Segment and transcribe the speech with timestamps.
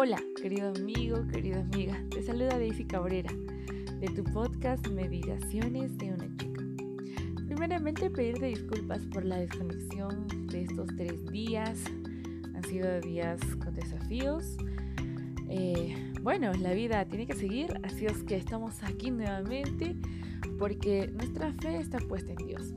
[0.00, 3.32] Hola, querido amigo, querida amiga, te saluda Daisy Cabrera
[3.98, 6.64] de tu podcast Meditaciones de una chica.
[7.48, 11.80] Primeramente pedirte disculpas por la desconexión de estos tres días.
[12.54, 14.56] Han sido días con desafíos.
[15.50, 19.96] Eh, bueno, la vida tiene que seguir, así es que estamos aquí nuevamente
[20.60, 22.72] porque nuestra fe está puesta en Dios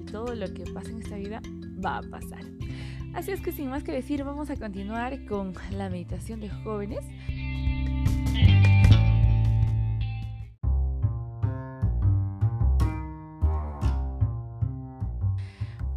[0.00, 1.42] y todo lo que pasa en esta vida
[1.84, 2.44] va a pasar.
[3.14, 7.04] Así es que sin más que decir, vamos a continuar con la meditación de jóvenes.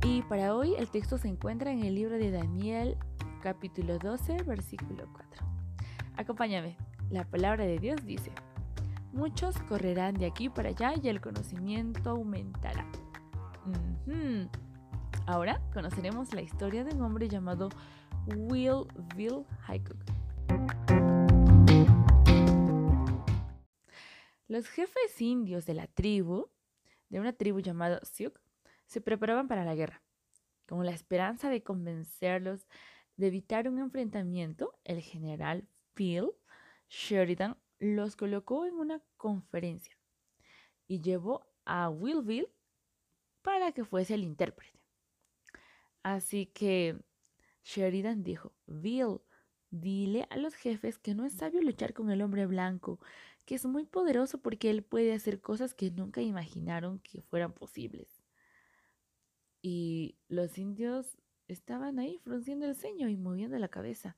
[0.04, 2.98] Y para hoy el texto se encuentra en el libro de Daniel
[3.42, 5.46] capítulo 12 versículo 4.
[6.18, 6.78] Acompáñame.
[7.10, 8.32] La palabra de Dios dice,
[9.12, 12.86] muchos correrán de aquí para allá y el conocimiento aumentará.
[15.26, 17.70] Ahora conoceremos la historia de un hombre llamado
[18.28, 19.46] Will Bill.
[24.50, 26.50] Los jefes indios de la tribu,
[27.08, 28.34] de una tribu llamada Sioux,
[28.86, 30.04] se preparaban para la guerra.
[30.68, 32.68] Con la esperanza de convencerlos
[33.16, 36.32] de evitar un enfrentamiento, el general Phil
[36.90, 39.98] Sheridan los colocó en una conferencia
[40.86, 42.50] y llevó a Will
[43.42, 44.83] para que fuese el intérprete.
[46.04, 46.98] Así que
[47.64, 49.22] Sheridan dijo, Bill,
[49.70, 53.00] dile a los jefes que no es sabio luchar con el hombre blanco,
[53.46, 58.24] que es muy poderoso porque él puede hacer cosas que nunca imaginaron que fueran posibles.
[59.62, 64.18] Y los indios estaban ahí frunciendo el ceño y moviendo la cabeza.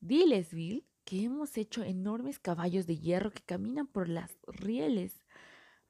[0.00, 5.24] Diles, Bill, que hemos hecho enormes caballos de hierro que caminan por las rieles.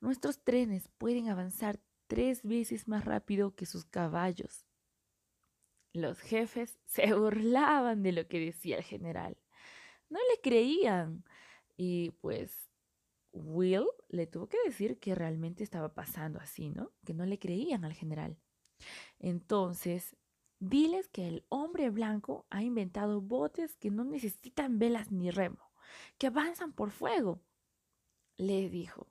[0.01, 4.67] Nuestros trenes pueden avanzar tres veces más rápido que sus caballos.
[5.93, 9.37] Los jefes se burlaban de lo que decía el general.
[10.09, 11.25] No le creían.
[11.77, 12.69] Y pues
[13.33, 16.93] Will le tuvo que decir que realmente estaba pasando así, ¿no?
[17.05, 18.37] Que no le creían al general.
[19.19, 20.17] Entonces,
[20.59, 25.73] diles que el hombre blanco ha inventado botes que no necesitan velas ni remo,
[26.17, 27.43] que avanzan por fuego.
[28.37, 29.09] Le dijo,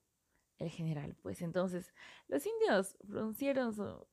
[0.58, 1.16] el general.
[1.22, 1.94] Pues entonces
[2.28, 4.08] los indios fruncieron su,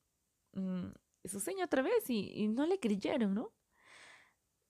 [0.53, 0.89] mm,
[1.25, 3.51] su seño otra vez y, y no le creyeron, ¿no?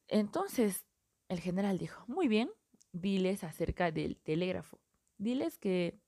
[0.07, 0.85] Entonces
[1.29, 2.51] el general dijo, muy bien,
[2.91, 4.79] diles acerca del telégrafo.
[5.17, 5.99] Diles que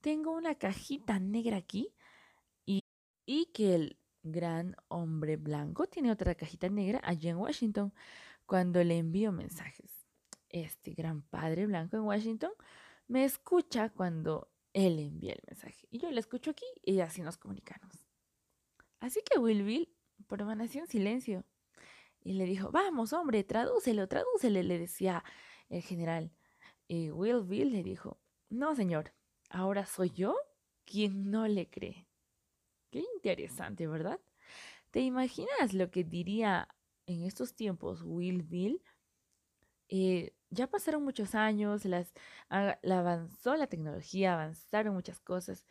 [0.00, 1.94] tengo una cajita negra aquí
[2.66, 2.82] y,
[3.26, 7.92] y que el gran hombre blanco tiene otra cajita negra allí en Washington
[8.46, 10.06] cuando le envío mensajes.
[10.48, 12.50] Este gran padre blanco en Washington
[13.08, 15.86] me escucha cuando él envía el mensaje.
[15.90, 18.06] Y yo lo escucho aquí y así nos comunicamos.
[19.00, 19.88] Así que Will Bill
[20.26, 21.44] permaneció en silencio
[22.22, 25.24] y le dijo, vamos, hombre, tradúcelo, tradúcele, le decía
[25.68, 26.32] el general.
[26.86, 29.12] Y Will Bill le dijo, no, señor,
[29.48, 30.36] ahora soy yo
[30.84, 32.06] quien no le cree.
[32.90, 34.20] Qué interesante, ¿verdad?
[34.90, 36.68] ¿Te imaginas lo que diría
[37.06, 38.82] en estos tiempos Will Bill?
[39.88, 42.12] Eh, ya pasaron muchos años, las,
[42.50, 45.66] la avanzó la tecnología, avanzaron muchas cosas.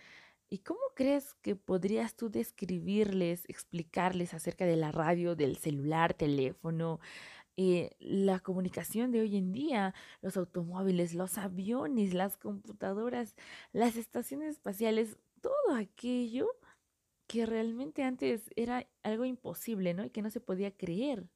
[0.49, 6.99] ¿Y cómo crees que podrías tú describirles, explicarles acerca de la radio, del celular, teléfono,
[7.57, 13.35] eh, la comunicación de hoy en día, los automóviles, los aviones, las computadoras,
[13.73, 16.47] las estaciones espaciales, todo aquello
[17.27, 20.05] que realmente antes era algo imposible, ¿no?
[20.05, 21.27] Y que no se podía creer.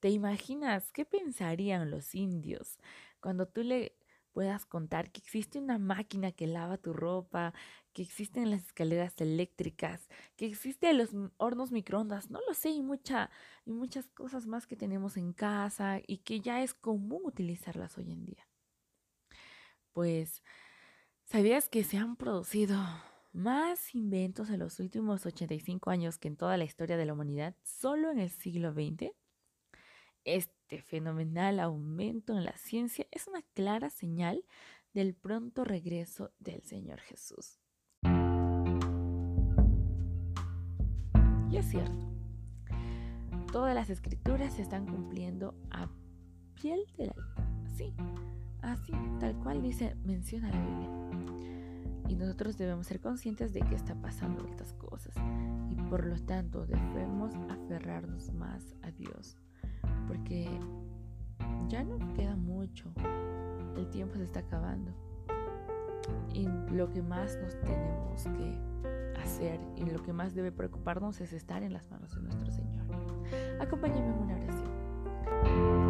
[0.00, 2.78] ¿Te imaginas qué pensarían los indios
[3.20, 3.96] cuando tú le
[4.32, 7.52] puedas contar que existe una máquina que lava tu ropa,
[7.92, 13.30] que existen las escaleras eléctricas, que existen los hornos microondas, no lo sé, y, mucha,
[13.66, 18.12] y muchas cosas más que tenemos en casa y que ya es común utilizarlas hoy
[18.12, 18.46] en día?
[19.92, 20.42] Pues,
[21.24, 22.78] ¿sabías que se han producido
[23.32, 27.56] más inventos en los últimos 85 años que en toda la historia de la humanidad,
[27.64, 29.14] solo en el siglo XX?
[30.32, 34.44] Este fenomenal aumento en la ciencia es una clara señal
[34.94, 37.58] del pronto regreso del Señor Jesús.
[41.50, 42.14] Y es cierto,
[43.50, 45.90] todas las escrituras se están cumpliendo a
[46.54, 47.14] piel de la
[47.66, 47.92] así,
[48.62, 52.06] así, tal cual dice, menciona la Biblia.
[52.08, 55.12] Y nosotros debemos ser conscientes de que está pasando estas cosas
[55.70, 59.36] y por lo tanto debemos aferrarnos más a Dios
[60.10, 60.44] porque
[61.68, 62.92] ya no queda mucho,
[63.76, 64.92] el tiempo se está acabando
[66.34, 71.32] y lo que más nos tenemos que hacer y lo que más debe preocuparnos es
[71.32, 72.86] estar en las manos de nuestro Señor.
[73.60, 75.89] Acompáñame en una oración.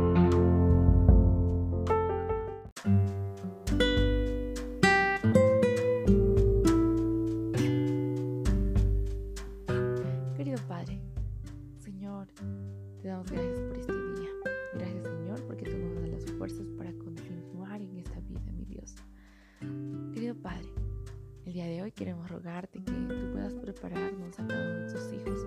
[22.00, 25.47] Queremos rogarte que tú puedas prepararnos a cada uno de tus hijos,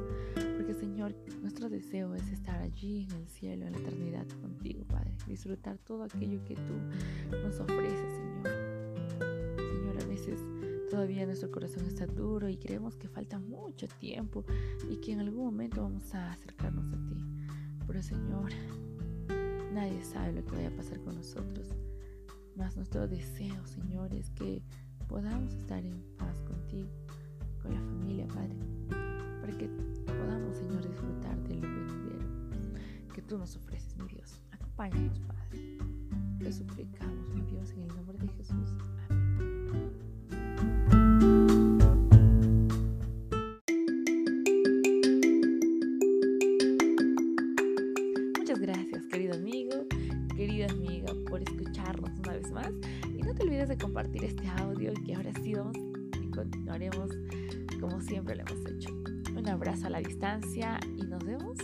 [0.55, 5.15] porque Señor, nuestro deseo es estar allí en el cielo, en la eternidad contigo, Padre,
[5.25, 6.75] disfrutar todo aquello que tú
[7.41, 8.50] nos ofreces, Señor.
[9.57, 10.39] Señor, a veces
[10.91, 14.45] todavía nuestro corazón está duro y creemos que falta mucho tiempo
[14.91, 17.17] y que en algún momento vamos a acercarnos a ti.
[17.88, 18.51] Pero Señor,
[19.73, 21.69] nadie sabe lo que vaya a pasar con nosotros.
[22.55, 24.61] Más nuestro deseo, Señor, es que
[25.07, 26.89] podamos estar en paz contigo,
[27.61, 28.55] con la familia, Padre,
[29.41, 29.67] para que
[30.05, 32.33] podamos, Señor, disfrutar de lo venidero
[33.13, 34.41] que tú nos ofreces, mi Dios.
[34.51, 35.77] Acompáñanos, Padre.
[36.39, 38.12] Te suplicamos, mi Dios, en el nombre
[53.93, 55.77] compartir este audio que ahora sí vamos
[56.19, 57.11] y continuaremos
[57.79, 58.89] como siempre lo hemos hecho.
[59.37, 61.59] Un abrazo a la distancia y nos vemos